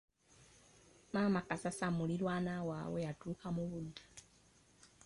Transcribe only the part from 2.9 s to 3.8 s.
yatuuka mu